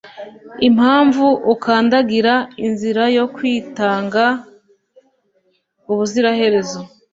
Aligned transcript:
impamvu, 0.67 1.25
ukandagira 1.53 2.33
inzira 2.65 3.03
yo 3.17 3.25
kwitanga 3.35 4.23
ubuziraherezo. 5.91 6.79